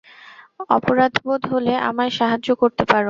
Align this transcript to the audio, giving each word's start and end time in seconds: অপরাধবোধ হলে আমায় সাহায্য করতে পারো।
অপরাধবোধ 0.69 1.41
হলে 1.53 1.73
আমায় 1.89 2.11
সাহায্য 2.11 2.49
করতে 2.55 2.83
পারো। 2.83 2.99